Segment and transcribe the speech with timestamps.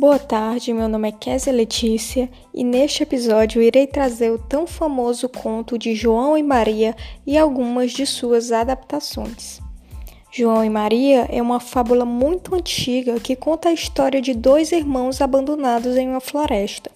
[0.00, 5.28] Boa tarde, meu nome é Késia Letícia e neste episódio irei trazer o tão famoso
[5.28, 9.60] conto de João e Maria e algumas de suas adaptações.
[10.32, 15.20] João e Maria é uma fábula muito antiga que conta a história de dois irmãos
[15.20, 16.90] abandonados em uma floresta.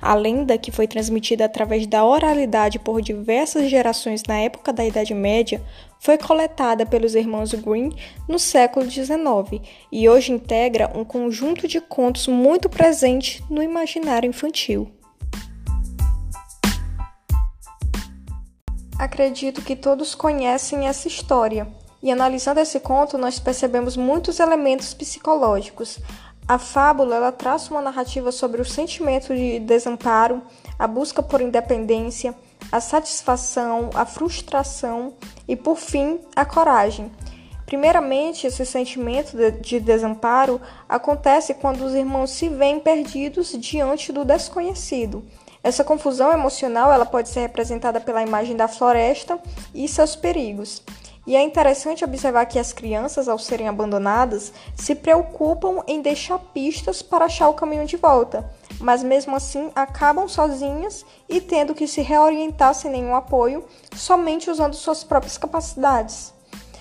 [0.00, 5.12] A lenda, que foi transmitida através da oralidade por diversas gerações na época da Idade
[5.12, 5.62] Média,
[5.98, 7.94] foi coletada pelos irmãos Grimm
[8.26, 9.60] no século XIX
[9.92, 14.90] e hoje integra um conjunto de contos muito presente no imaginário infantil.
[18.98, 21.66] Acredito que todos conhecem essa história,
[22.02, 25.98] e analisando esse conto, nós percebemos muitos elementos psicológicos,
[26.50, 30.42] a fábula ela traça uma narrativa sobre o sentimento de desamparo,
[30.76, 32.34] a busca por independência,
[32.72, 35.14] a satisfação, a frustração
[35.46, 37.12] e, por fim, a coragem.
[37.64, 45.24] Primeiramente, esse sentimento de desamparo acontece quando os irmãos se veem perdidos diante do desconhecido.
[45.62, 49.38] Essa confusão emocional ela pode ser representada pela imagem da floresta
[49.72, 50.82] e seus perigos.
[51.26, 57.02] E é interessante observar que as crianças, ao serem abandonadas, se preocupam em deixar pistas
[57.02, 62.00] para achar o caminho de volta, mas mesmo assim acabam sozinhas e tendo que se
[62.00, 66.32] reorientar sem nenhum apoio, somente usando suas próprias capacidades.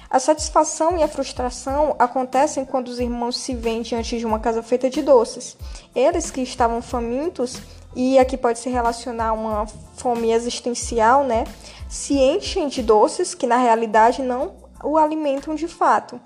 [0.10, 4.64] A satisfação e a frustração acontecem quando os irmãos se veem diante de uma casa
[4.64, 5.56] feita de doces.
[5.94, 7.62] Eles que estavam famintos,
[7.96, 11.44] e aqui pode se relacionar a uma fome existencial, né?
[11.90, 16.22] Se enchem de doces que na realidade não o alimentam de fato.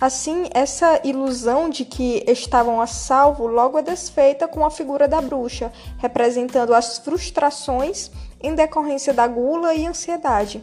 [0.00, 5.20] Assim, essa ilusão de que estavam a salvo logo é desfeita com a figura da
[5.20, 10.62] bruxa, representando as frustrações em decorrência da gula e ansiedade.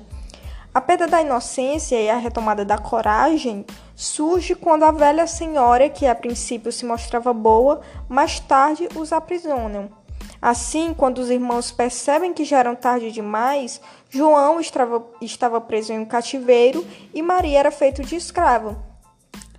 [0.74, 6.08] A perda da inocência e a retomada da coragem surge quando a velha senhora, que
[6.08, 10.05] a princípio se mostrava boa, mais tarde os aprisionam.
[10.46, 15.98] Assim, quando os irmãos percebem que já eram tarde demais, João estava, estava preso em
[15.98, 16.86] um cativeiro
[17.16, 18.78] e Maria era feita de escrava.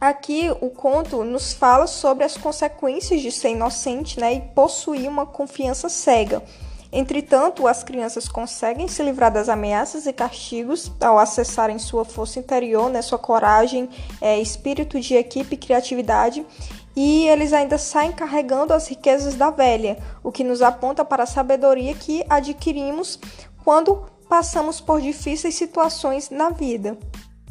[0.01, 5.27] Aqui o conto nos fala sobre as consequências de ser inocente né, e possuir uma
[5.27, 6.41] confiança cega.
[6.97, 12.89] Entretanto, as crianças conseguem se livrar das ameaças e castigos ao acessarem sua força interior,
[12.89, 13.87] né, sua coragem,
[14.19, 16.43] é, espírito de equipe criatividade,
[16.97, 21.27] e eles ainda saem carregando as riquezas da velha, o que nos aponta para a
[21.27, 23.19] sabedoria que adquirimos
[23.63, 26.97] quando passamos por difíceis situações na vida.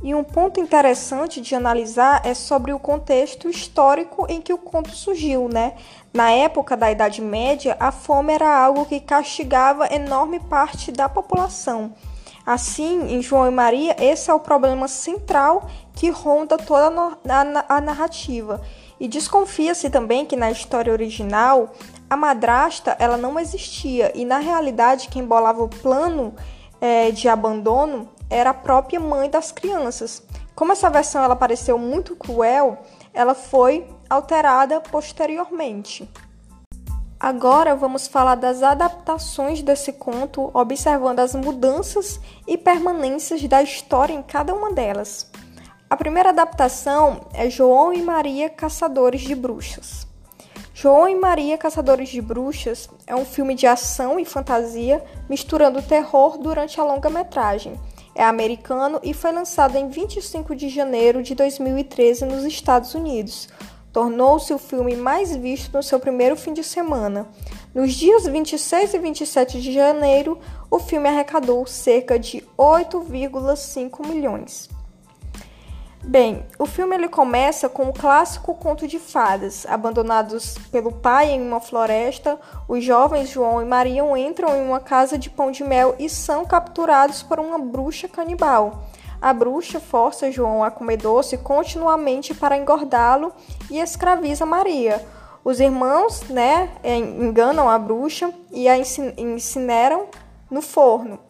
[0.06, 4.92] E um ponto interessante de analisar é sobre o contexto histórico em que o conto
[4.92, 5.74] surgiu, né?
[6.14, 11.96] Na época da Idade Média, a fome era algo que castigava enorme parte da população.
[12.46, 17.18] Assim, em João e Maria, esse é o problema central que ronda toda
[17.68, 18.62] a narrativa.
[19.00, 21.72] E desconfia-se também que na história original
[22.08, 26.36] a madrasta ela não existia e na realidade quem bolava o plano
[26.80, 30.22] é, de abandono era a própria mãe das crianças.
[30.53, 32.78] Como essa versão ela pareceu muito cruel,
[33.13, 36.09] ela foi alterada posteriormente.
[37.18, 44.22] Agora vamos falar das adaptações desse conto, observando as mudanças e permanências da história em
[44.22, 45.31] cada uma delas.
[45.90, 50.06] A primeira adaptação é João e Maria Caçadores de Bruxas.
[50.74, 56.38] João e Maria Caçadores de Bruxas é um filme de ação e fantasia misturando terror
[56.38, 57.79] durante a longa-metragem.
[58.18, 63.50] É americano e foi lançado em 25 de janeiro de 2013 nos Estados Unidos.
[63.92, 67.28] Tornou-se o filme mais visto no seu primeiro fim de semana.
[67.74, 70.40] Nos dias 26 e 27 de janeiro,
[70.72, 74.70] o filme arrecadou cerca de 8,5 milhões.
[76.08, 79.66] Bem, o filme ele começa com o clássico conto de fadas.
[79.68, 85.18] Abandonados pelo pai em uma floresta, os jovens João e Maria entram em uma casa
[85.18, 88.84] de pão de mel e são capturados por uma bruxa canibal.
[89.20, 93.34] A bruxa força João a comer doce continuamente para engordá-lo
[93.72, 95.04] e escraviza Maria.
[95.44, 100.06] Os irmãos, né, enganam a bruxa e a incineram
[100.51, 101.25] no forno.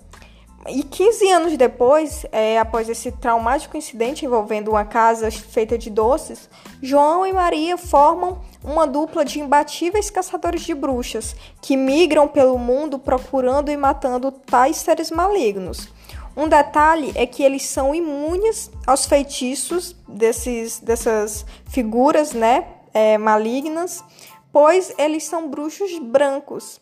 [0.67, 6.49] E 15 anos depois, é, após esse traumático incidente envolvendo uma casa feita de doces,
[6.81, 12.97] João e Maria formam uma dupla de imbatíveis caçadores de bruxas que migram pelo mundo
[12.97, 15.87] procurando e matando tais seres malignos.
[16.35, 24.03] Um detalhe é que eles são imunes aos feitiços desses, dessas figuras né, é, malignas,
[24.51, 26.81] pois eles são bruxos brancos.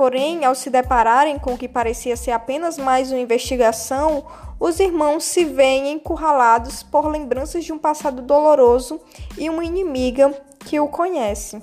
[0.00, 4.24] Porém, ao se depararem com o que parecia ser apenas mais uma investigação,
[4.58, 8.98] os irmãos se veem encurralados por lembranças de um passado doloroso
[9.36, 11.62] e uma inimiga que o conhece.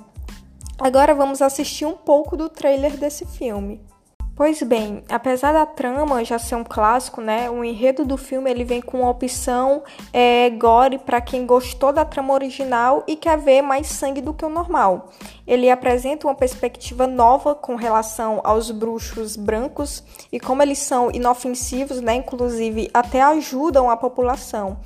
[0.77, 3.81] Agora vamos assistir um pouco do trailer desse filme.
[4.37, 8.63] Pois bem, apesar da trama já ser um clássico, né, o enredo do filme ele
[8.63, 9.81] vem com uma opção
[10.13, 14.45] é, gore para quem gostou da trama original e quer ver mais sangue do que
[14.45, 15.09] o normal.
[15.47, 21.99] Ele apresenta uma perspectiva nova com relação aos bruxos brancos e como eles são inofensivos,
[21.99, 24.77] né, inclusive até ajudam a população.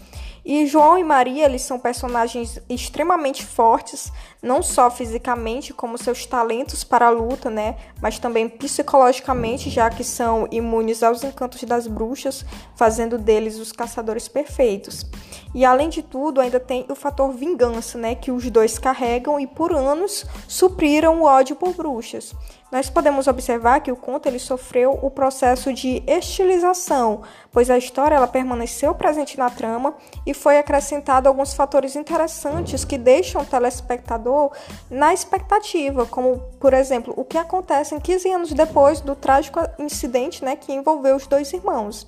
[0.44, 4.12] E João e Maria, eles são personagens extremamente fortes,
[4.42, 10.04] não só fisicamente, como seus talentos para a luta, né, mas também psicologicamente, já que
[10.04, 12.44] são imunes aos encantos das bruxas,
[12.76, 15.06] fazendo deles os caçadores perfeitos.
[15.54, 19.46] E além de tudo, ainda tem o fator vingança, né, que os dois carregam e
[19.46, 22.34] por anos supriram o ódio por bruxas.
[22.72, 27.22] Nós podemos observar que o conto ele sofreu o processo de estilização,
[27.52, 29.94] pois a história ela permaneceu presente na trama
[30.26, 34.52] e foi acrescentado alguns fatores interessantes que deixam o telespectador
[34.90, 40.56] na expectativa, como, por exemplo, o que acontece 15 anos depois do trágico incidente né,
[40.56, 42.08] que envolveu os dois irmãos.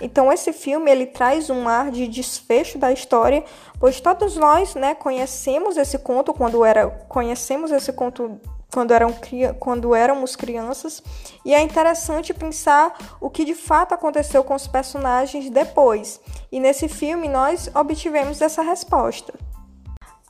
[0.00, 3.44] Então esse filme ele traz um ar de desfecho da história,
[3.80, 8.40] pois todos nós, né, conhecemos esse conto quando era conhecemos esse conto
[8.74, 9.14] quando, eram,
[9.60, 11.00] quando éramos crianças,
[11.44, 16.20] e é interessante pensar o que de fato aconteceu com os personagens depois.
[16.50, 19.32] E nesse filme nós obtivemos essa resposta.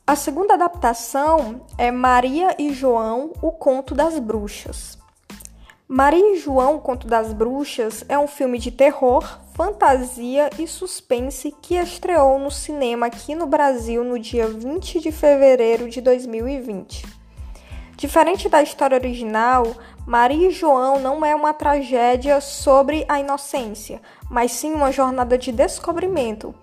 [0.06, 4.98] A segunda adaptação é Maria e João, o Conto das Bruxas.
[5.88, 11.54] Maria e João, o Conto das Bruxas é um filme de terror, fantasia e suspense
[11.62, 17.23] que estreou no cinema aqui no Brasil no dia 20 de fevereiro de 2020.
[17.96, 19.64] Diferente da história original,
[20.06, 25.52] Maria e João não é uma tragédia sobre a inocência, mas sim uma jornada de
[25.52, 26.54] descobrimento.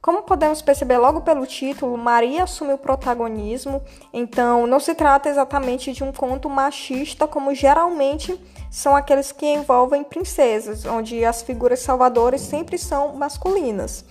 [0.00, 3.82] Como podemos perceber logo pelo título, Maria assume o protagonismo,
[4.12, 10.04] então não se trata exatamente de um conto machista como geralmente são aqueles que envolvem
[10.04, 14.04] princesas, onde as figuras salvadoras sempre são masculinas.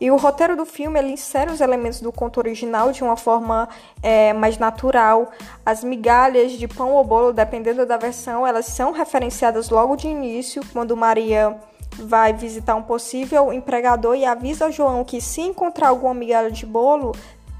[0.00, 3.68] E o roteiro do filme ele insere os elementos do conto original de uma forma
[4.02, 5.30] é, mais natural.
[5.64, 10.62] As migalhas de pão ou bolo, dependendo da versão, elas são referenciadas logo de início,
[10.72, 11.60] quando Maria
[11.98, 17.12] vai visitar um possível empregador e avisa João que se encontrar alguma migalha de bolo,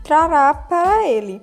[0.03, 1.43] trará para ele.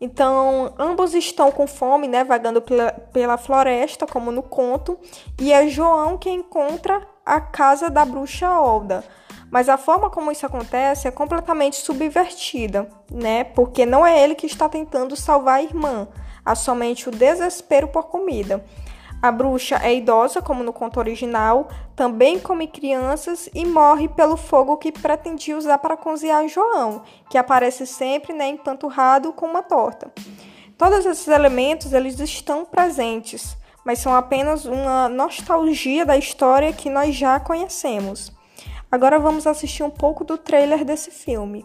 [0.00, 4.98] Então, ambos estão com fome, né, vagando pela, pela floresta, como no conto,
[5.40, 9.04] e é João que encontra a casa da bruxa Olda.
[9.52, 13.44] Mas a forma como isso acontece é completamente subvertida, né?
[13.44, 16.08] Porque não é ele que está tentando salvar a irmã,
[16.42, 18.64] há somente o desespero por comida.
[19.20, 24.78] A bruxa é idosa, como no conto original, também come crianças e morre pelo fogo
[24.78, 30.10] que pretendia usar para cozinhar João, que aparece sempre né, empanturrado com uma torta.
[30.78, 33.54] Todos esses elementos eles estão presentes,
[33.84, 38.32] mas são apenas uma nostalgia da história que nós já conhecemos.
[38.92, 41.64] Agora vamos assistir um pouco do trailer desse filme.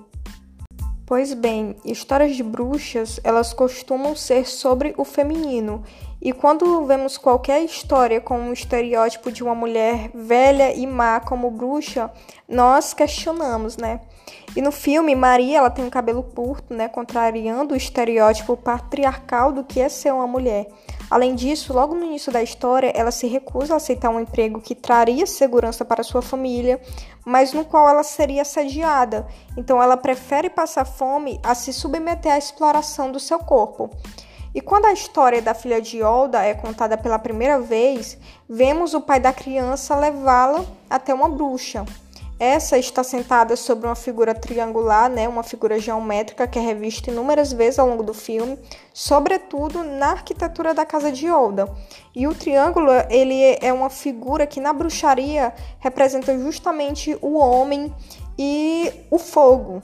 [1.05, 5.83] Pois bem, histórias de bruxas, elas costumam ser sobre o feminino.
[6.21, 11.51] E quando vemos qualquer história com um estereótipo de uma mulher velha e má como
[11.51, 12.09] bruxa,
[12.47, 13.99] nós questionamos, né?
[14.55, 19.65] E no filme, Maria, ela tem um cabelo curto, né, contrariando o estereótipo patriarcal do
[19.65, 20.67] que é ser uma mulher.
[21.09, 24.75] Além disso, logo no início da história, ela se recusa a aceitar um emprego que
[24.75, 26.81] traria segurança para sua família,
[27.25, 29.25] mas no qual ela seria assediada.
[29.55, 33.89] Então, ela prefere passar fome a se submeter à exploração do seu corpo.
[34.53, 38.17] E quando a história da filha de Olda é contada pela primeira vez,
[38.49, 41.85] vemos o pai da criança levá-la até uma bruxa.
[42.39, 47.51] Essa está sentada sobre uma figura triangular, né, uma figura geométrica que é revista inúmeras
[47.51, 48.59] vezes ao longo do filme,
[48.93, 51.67] sobretudo na arquitetura da casa de Olda.
[52.15, 57.91] E o triângulo, ele é uma figura que na bruxaria representa justamente o homem
[58.37, 59.81] e o fogo.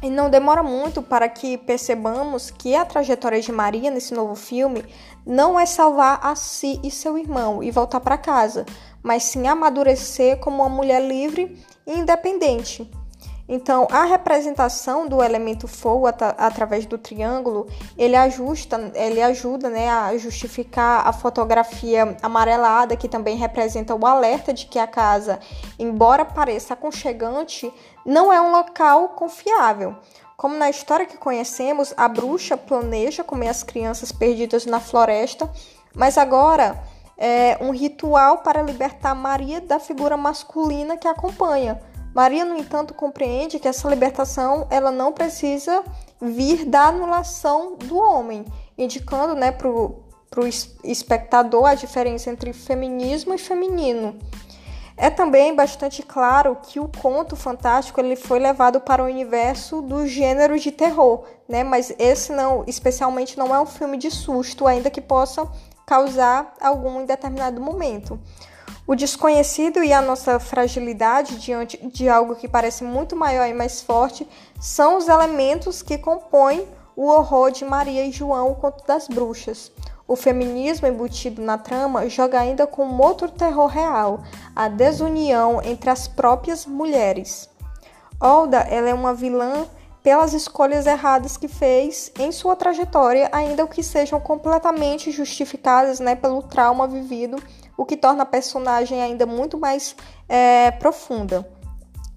[0.00, 4.84] E não demora muito para que percebamos que a trajetória de Maria nesse novo filme
[5.26, 8.64] não é salvar a si e seu irmão e voltar para casa,
[9.02, 12.90] mas sim amadurecer como uma mulher livre e independente.
[13.48, 19.88] Então, a representação do elemento fogo at através do triângulo, ele ajusta, ele ajuda, né,
[19.88, 25.40] a justificar a fotografia amarelada, que também representa o alerta de que a casa,
[25.78, 27.72] embora pareça aconchegante,
[28.04, 29.96] não é um local confiável.
[30.36, 35.50] Como na história que conhecemos, a bruxa planeja comer as crianças perdidas na floresta,
[35.94, 36.78] mas agora
[37.18, 41.80] é, um ritual para libertar Maria da figura masculina que a acompanha.
[42.14, 45.84] Maria, no entanto, compreende que essa libertação ela não precisa
[46.20, 48.44] vir da anulação do homem.
[48.76, 50.04] indicando né, para o
[50.84, 54.16] espectador a diferença entre feminismo e feminino.
[54.96, 60.06] É também bastante claro que o conto fantástico ele foi levado para o universo do
[60.06, 61.62] gênero de terror, né?
[61.62, 65.48] Mas esse não, especialmente não é um filme de susto, ainda que possa
[65.88, 68.20] causar algum em determinado momento.
[68.86, 73.80] O desconhecido e a nossa fragilidade diante de algo que parece muito maior e mais
[73.80, 74.28] forte
[74.60, 79.72] são os elementos que compõem o horror de Maria e João, o conto das bruxas.
[80.06, 84.20] O feminismo embutido na trama joga ainda com um outro terror real,
[84.54, 87.48] a desunião entre as próprias mulheres.
[88.20, 89.66] Olda ela é uma vilã
[90.08, 96.42] pelas escolhas erradas que fez em sua trajetória, ainda que sejam completamente justificadas né, pelo
[96.42, 97.36] trauma vivido
[97.76, 99.94] o que torna a personagem ainda muito mais
[100.26, 101.46] é, profunda.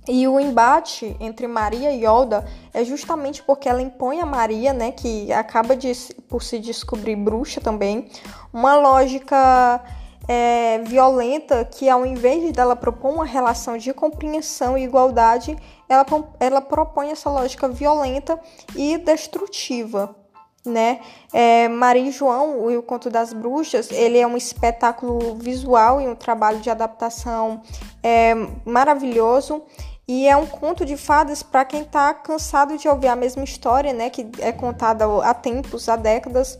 [0.07, 4.93] E o embate entre Maria e Olda é justamente porque ela impõe a Maria, né,
[4.93, 5.91] que acaba de,
[6.29, 8.09] por se descobrir bruxa também,
[8.53, 9.83] uma lógica
[10.27, 16.05] é, violenta que, ao invés dela propor uma relação de compreensão e igualdade, ela,
[16.39, 18.39] ela propõe essa lógica violenta
[18.75, 20.15] e destrutiva
[20.65, 20.99] né?
[21.33, 26.15] É, Maria e João, o Conto das Bruxas, ele é um espetáculo visual e um
[26.15, 27.61] trabalho de adaptação
[28.03, 28.35] é,
[28.65, 29.63] maravilhoso.
[30.07, 33.93] E é um conto de fadas para quem está cansado de ouvir a mesma história,
[33.93, 36.59] né, que é contada há tempos, há décadas,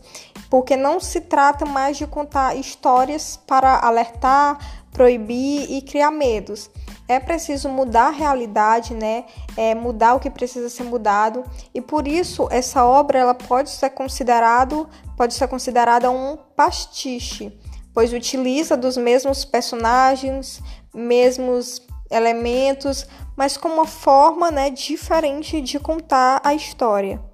[0.52, 4.58] porque não se trata mais de contar histórias para alertar,
[4.92, 6.68] proibir e criar medos
[7.08, 9.24] é preciso mudar a realidade, né?
[9.56, 11.42] É mudar o que precisa ser mudado
[11.74, 17.58] e por isso essa obra ela pode ser considerado pode ser considerada um pastiche,
[17.94, 20.60] pois utiliza dos mesmos personagens,
[20.92, 21.80] mesmos
[22.10, 27.31] elementos, mas com uma forma, né, diferente de contar a história.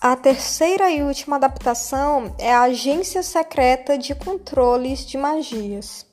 [0.00, 6.06] A terceira e última adaptação é a Agência Secreta de Controles de Magias.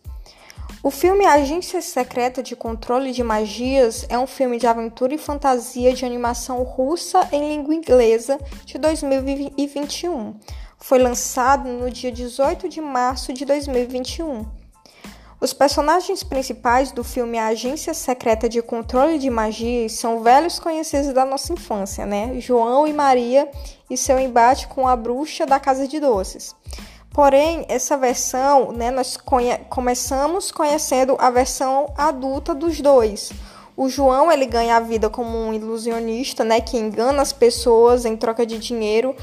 [0.81, 5.93] O filme Agência Secreta de Controle de Magias é um filme de aventura e fantasia
[5.93, 10.33] de animação russa em língua inglesa de 2021.
[10.79, 14.64] Foi lançado no dia 18 de março de 2021.
[15.45, 21.23] Os personagens principais do filme Agência Secreta de Controle de Magias são velhos conhecidos da
[21.23, 22.39] nossa infância, né?
[22.39, 23.47] João e Maria
[23.87, 26.55] e seu embate com a bruxa da Casa de Doces.
[27.13, 33.31] Porém, essa versão, né, nós conhe começamos conhecendo a versão adulta dos dois.
[33.77, 38.17] O João ele ganha a vida como um ilusionista, né, que engana as pessoas em
[38.17, 39.15] troca de dinheiro,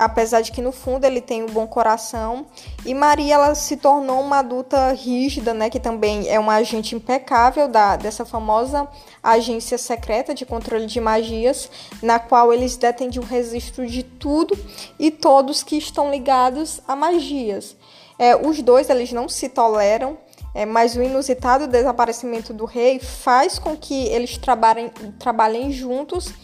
[0.00, 2.46] apesar de que no fundo ele tem um bom coração.
[2.86, 7.68] E Maria ela se tornou uma adulta rígida, né, que também é uma agente impecável
[7.68, 8.88] da dessa famosa
[9.22, 11.70] agência secreta de controle de magias,
[12.02, 14.58] na qual eles detêm o registro de tudo
[14.98, 17.76] e todos que estão ligados a magias.
[18.18, 20.16] É, os dois eles não se toleram.
[20.52, 26.34] É, mas o inusitado desaparecimento do rei faz com que eles trabalhem, trabalhem juntos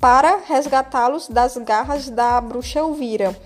[0.00, 3.36] para resgatá-los das garras da bruxa Elvira,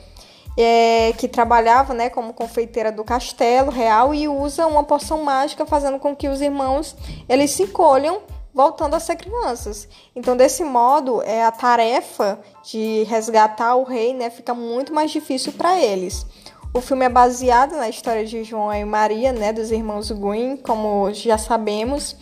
[0.57, 5.99] é, que trabalhava né, como confeiteira do castelo real e usa uma poção mágica, fazendo
[5.99, 6.95] com que os irmãos
[7.29, 8.21] eles se encolham,
[8.55, 9.89] voltando a ser crianças.
[10.15, 15.53] Então, desse modo, é, a tarefa de resgatar o rei né, fica muito mais difícil
[15.53, 16.27] para eles.
[16.75, 21.13] O filme é baseado na história de João e Maria, né, dos irmãos Green, como
[21.13, 22.17] já sabemos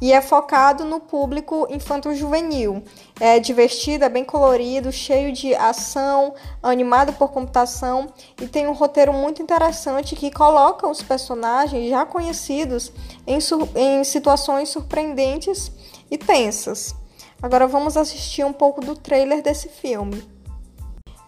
[0.00, 2.82] e é focado no público infanto-juvenil.
[3.20, 8.08] É divertido, é bem colorido, cheio de ação, animado por computação
[8.40, 12.92] e tem um roteiro muito interessante que coloca os personagens já conhecidos
[13.26, 13.38] em,
[13.74, 15.70] em situações surpreendentes
[16.10, 16.94] e tensas.
[17.42, 20.22] Agora vamos assistir um pouco do trailer desse filme.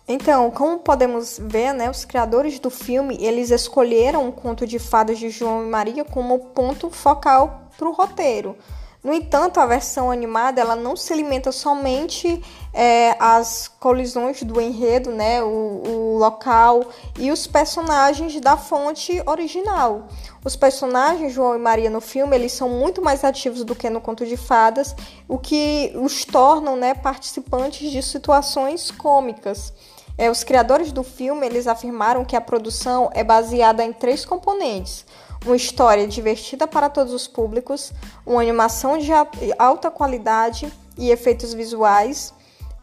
[0.07, 5.19] Então, como podemos ver, né, os criadores do filme eles escolheram o conto de fadas
[5.19, 8.56] de João e Maria como ponto focal para o roteiro.
[9.02, 12.40] No entanto, a versão animada ela não se limita somente
[12.72, 15.46] é, às colisões do enredo, né, o,
[15.84, 16.84] o, local
[17.18, 20.06] e os personagens da fonte original.
[20.44, 24.00] Os personagens João e Maria no filme eles são muito mais ativos do que no
[24.00, 24.94] Conto de Fadas,
[25.26, 29.72] o que os tornam né, participantes de situações cômicas.
[30.16, 35.04] É, os criadores do filme eles afirmaram que a produção é baseada em três componentes
[35.44, 37.92] uma história divertida para todos os públicos,
[38.25, 39.11] uma animação de
[39.58, 42.32] alta qualidade e efeitos visuais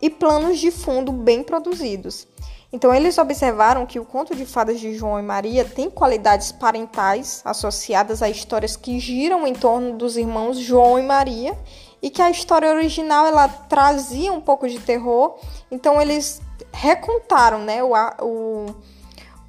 [0.01, 2.27] e planos de fundo bem produzidos.
[2.71, 7.41] Então, eles observaram que o conto de fadas de João e Maria tem qualidades parentais
[7.43, 11.57] associadas a histórias que giram em torno dos irmãos João e Maria
[11.99, 15.39] e que a história original ela trazia um pouco de terror.
[15.71, 18.65] Então, eles recontaram né, o, o,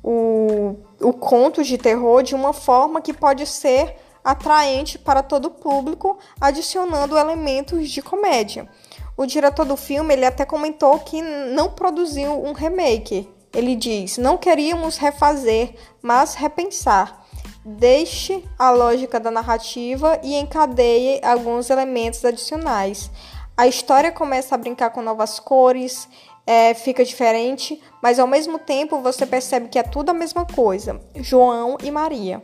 [0.02, 5.50] o, o conto de terror de uma forma que pode ser atraente para todo o
[5.50, 8.68] público, adicionando elementos de comédia.
[9.16, 13.28] O diretor do filme ele até comentou que não produziu um remake.
[13.52, 17.20] Ele diz: não queríamos refazer, mas repensar.
[17.64, 23.10] Deixe a lógica da narrativa e encadeie alguns elementos adicionais.
[23.56, 26.08] A história começa a brincar com novas cores,
[26.46, 31.00] é, fica diferente, mas ao mesmo tempo você percebe que é tudo a mesma coisa:
[31.16, 32.42] João e Maria.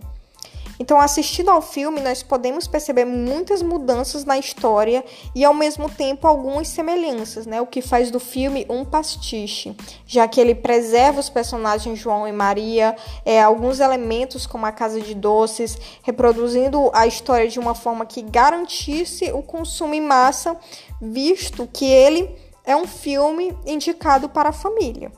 [0.79, 6.26] Então, assistindo ao filme, nós podemos perceber muitas mudanças na história e, ao mesmo tempo,
[6.26, 7.61] algumas semelhanças, né?
[7.61, 9.75] O que faz do filme um pastiche,
[10.07, 15.00] já que ele preserva os personagens João e Maria, é, alguns elementos como a casa
[15.00, 20.59] de doces, reproduzindo a história de uma forma que garantisse o consumo em massa,
[21.00, 25.12] visto que ele é um filme indicado para a família.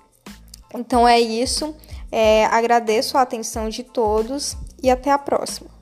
[0.74, 1.74] Então é isso.
[2.12, 5.77] É, agradeço a atenção de todos e até a próxima.